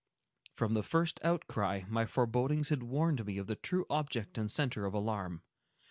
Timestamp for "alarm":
4.95-5.43